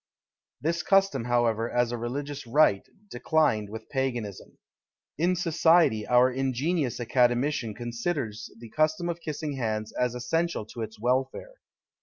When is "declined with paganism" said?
3.11-4.57